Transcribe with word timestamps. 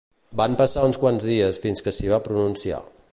Van 0.39 0.55
passar 0.61 0.85
uns 0.87 0.97
quants 1.03 1.27
dies 1.33 1.61
fins 1.67 1.85
que 1.89 1.95
s’hi 1.99 2.13
va 2.15 2.23
pronunciar. 2.29 2.85